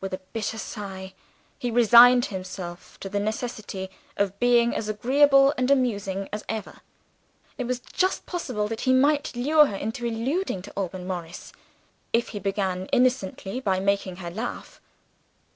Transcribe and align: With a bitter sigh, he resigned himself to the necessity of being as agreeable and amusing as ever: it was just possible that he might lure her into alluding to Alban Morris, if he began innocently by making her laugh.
With 0.00 0.14
a 0.14 0.18
bitter 0.32 0.58
sigh, 0.58 1.12
he 1.58 1.72
resigned 1.72 2.26
himself 2.26 3.00
to 3.00 3.08
the 3.08 3.18
necessity 3.18 3.90
of 4.16 4.38
being 4.38 4.72
as 4.76 4.88
agreeable 4.88 5.52
and 5.58 5.68
amusing 5.72 6.28
as 6.32 6.44
ever: 6.48 6.82
it 7.58 7.64
was 7.64 7.80
just 7.80 8.26
possible 8.26 8.68
that 8.68 8.82
he 8.82 8.92
might 8.92 9.34
lure 9.34 9.66
her 9.66 9.76
into 9.76 10.06
alluding 10.06 10.62
to 10.62 10.72
Alban 10.76 11.04
Morris, 11.04 11.50
if 12.12 12.28
he 12.28 12.38
began 12.38 12.86
innocently 12.92 13.58
by 13.58 13.80
making 13.80 14.18
her 14.18 14.30
laugh. 14.30 14.80